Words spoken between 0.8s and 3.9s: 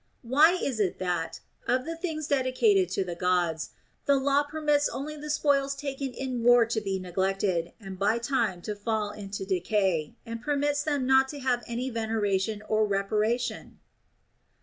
that, of the things dedicated to the Gods,